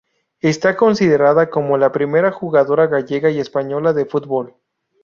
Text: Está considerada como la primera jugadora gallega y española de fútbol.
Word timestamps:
Está 0.39 0.75
considerada 0.77 1.51
como 1.51 1.77
la 1.77 1.91
primera 1.91 2.31
jugadora 2.31 2.87
gallega 2.87 3.29
y 3.29 3.39
española 3.39 3.93
de 3.93 4.07
fútbol. 4.07 4.55